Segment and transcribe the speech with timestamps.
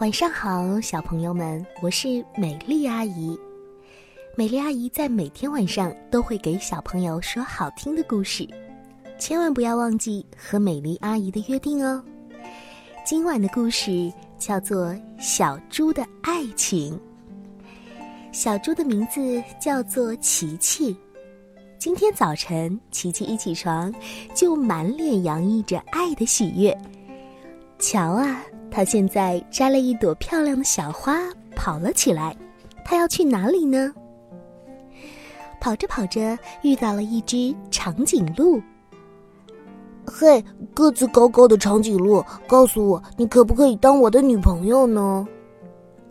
[0.00, 3.36] 晚上好，小朋友们，我是美丽阿姨。
[4.36, 8.48] 美丽阿姨在每天晚上都会给小朋友说好听的故事，
[9.18, 12.00] 千万不要忘记和美丽阿姨的约定哦。
[13.04, 14.86] 今晚的故事叫做
[15.18, 16.94] 《小猪的爱情》。
[18.30, 20.96] 小猪的名字叫做琪琪。
[21.76, 23.92] 今天早晨，琪琪一起床
[24.32, 26.76] 就满脸洋溢着爱的喜悦。
[27.80, 28.40] 瞧啊！
[28.70, 31.18] 他现在摘了一朵漂亮的小花，
[31.56, 32.36] 跑了起来。
[32.84, 33.92] 他要去哪里呢？
[35.60, 38.62] 跑着跑着，遇到了一只长颈鹿。
[40.06, 40.42] 嘿，
[40.72, 45.26] 个子高高的长颈鹿，告诉我，你可不可以当我的女朋友呢？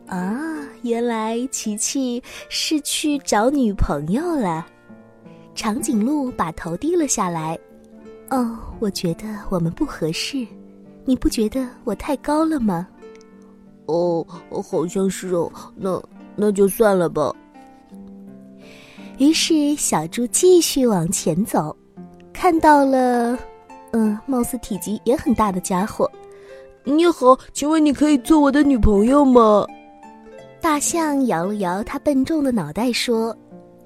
[0.06, 0.38] 啊，
[0.84, 4.66] 原来琪琪是去找女朋友了。
[5.56, 7.58] 长颈鹿把头低了下来。
[8.30, 10.46] 哦，我觉得我们不合适。
[11.08, 12.86] 你不觉得我太高了吗？
[13.86, 15.50] 哦，好像是哦。
[15.74, 16.04] 那
[16.36, 17.34] 那就算了吧。
[19.18, 21.74] 于是小猪继续往前走，
[22.34, 23.40] 看到了，
[23.92, 26.12] 嗯，貌似体积也很大的家伙。
[26.84, 29.66] 你好，请问你可以做我的女朋友吗？
[30.60, 33.34] 大象摇了摇它笨重的脑袋说：“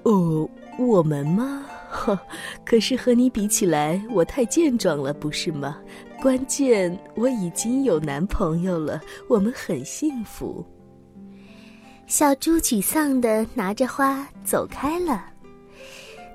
[0.02, 1.66] 哦，我们吗？
[2.64, 5.78] 可是和你比起来，我太健壮了，不是吗？”
[6.22, 10.64] 关键我已经有男朋友了，我们很幸福。
[12.06, 15.24] 小猪沮丧的拿着花走开了，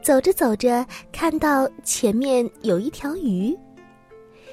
[0.03, 3.58] 走着走着，看到前面有一条鱼，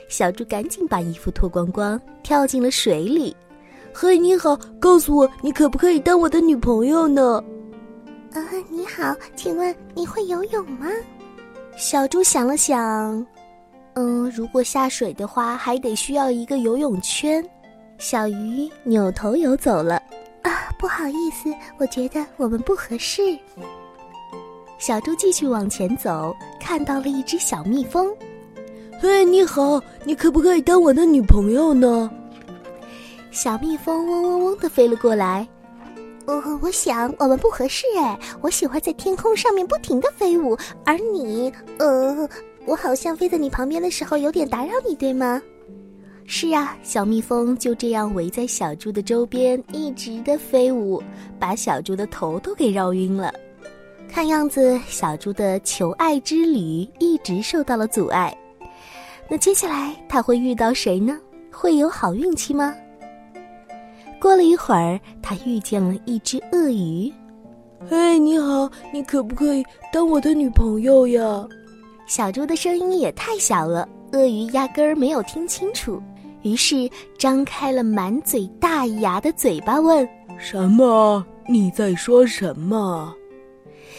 [0.09, 3.35] 小猪赶紧把衣服脱光光，跳进了水里。
[3.93, 7.43] 嘿，你好，告诉我，你可不可以当我的女朋友呢？
[8.35, 10.89] 啊，你好，请问你会游泳吗？
[11.77, 13.25] 小猪想了想。
[13.95, 17.45] 嗯，如果下水的话，还得需要一个游泳圈。
[17.97, 20.03] 小鱼扭头游走了。
[20.43, 23.23] 啊，不好意思，我觉得我们不合适。
[24.79, 28.13] 小猪继续往前走，看到了一只小蜜蜂。
[29.01, 32.11] 嘿，你好，你可不可以当我的女朋友呢？
[33.31, 35.47] 小蜜蜂嗡嗡嗡的飞了过来。
[36.27, 42.29] 呃，我想我们不合适哎，我喜欢在天空上面不停的飞舞，而你，呃。
[42.67, 45.43] 我好像飞在你旁边的时候有点打扰你，对吗？
[46.25, 51.03] 是啊，小蜜蜂就这样围在小猪的周边，一直的飞舞，
[51.39, 53.31] 把小猪的头都给绕晕了。
[54.09, 58.35] 看样子，小猪的求爱之旅一直受到了阻碍。
[59.29, 61.21] 那接下来他会遇到谁呢？
[61.53, 62.75] 会有好运气吗？
[64.25, 67.13] 过了一会儿，他遇见了一只鳄鱼。
[67.91, 69.63] 嘿，你好，你可不可以
[69.93, 71.47] 当我的女朋友呀？
[72.07, 76.03] 小猪的声音也太小了，鳄鱼压根儿没有听清楚，
[76.41, 80.09] 于是张开了满嘴大牙的嘴巴问
[80.41, 81.23] ：“什么？
[81.47, 83.15] 你在说什么？”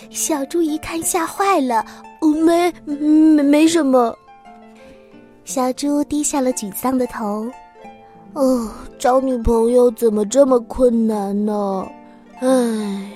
[0.09, 1.86] 小猪一看吓坏了
[2.44, 4.18] ，“没没没什么。”
[5.46, 7.47] 小猪低下了沮丧的头
[8.35, 8.69] ，“哦，
[9.00, 11.88] 找女朋友怎么这么困难呢？
[12.41, 13.12] 唉。”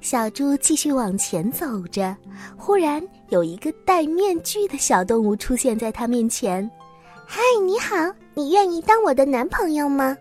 [0.00, 2.16] 小猪继续往前走着，
[2.56, 6.68] 忽然有一个戴面具的小动物出现在他面前。
[7.28, 7.94] “嗨，你好，
[8.32, 10.16] 你愿意当我的男朋友吗？”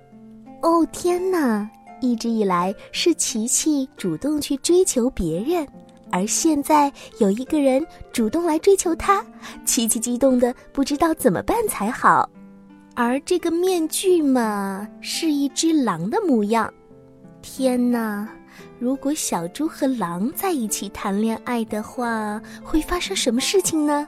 [0.61, 1.67] 哦，天哪！
[2.01, 5.65] 一直以来是琪琪主动去追求别人，
[6.11, 9.25] 而现在有一个人主动来追求他，
[9.65, 12.29] 琪琪激动的不知道怎么办才好。
[12.95, 16.73] 而这个面具嘛，是一只狼的模样。
[17.41, 18.27] 天哪！
[18.77, 24.07] 如果小猪和狼在一起谈恋爱的话，会发生什么事情呢？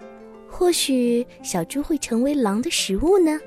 [0.50, 3.40] 或许小猪会成为狼的食物呢？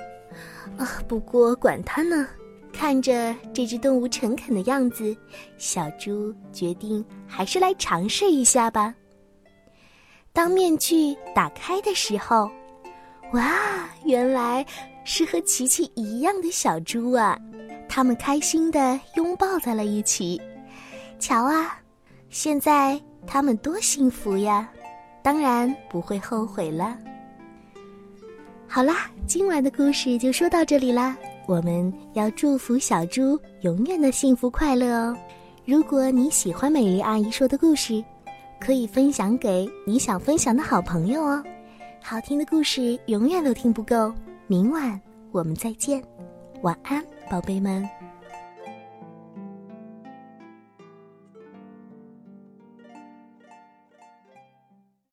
[0.78, 2.26] 啊，不过管它呢。
[2.72, 5.16] 看着这只动物诚恳的样子，
[5.58, 8.92] 小猪决定还是来尝试一下吧。
[10.32, 12.50] 当面具打开的时候，
[13.32, 14.66] 哇，原来
[15.04, 17.38] 是和琪琪一样的小猪啊！
[17.88, 20.40] 他们开心的拥抱在了一起。
[21.18, 21.78] 瞧啊，
[22.30, 24.68] 现在他们多幸福呀！
[25.22, 26.98] 当然不会后悔了。
[28.66, 31.16] 好啦，今晚的故事就说到这里啦。
[31.46, 35.16] 我们要祝福小猪永远的幸福快乐哦。
[35.66, 38.02] 如果你喜欢美丽阿姨说的故事，
[38.58, 41.44] 可以分享给你想分享的好朋友哦。
[42.02, 44.12] 好听的故事永远都听不够，
[44.54, 45.00] 明晚
[45.32, 46.00] 我们再见，
[46.62, 47.84] 晚安，宝贝们。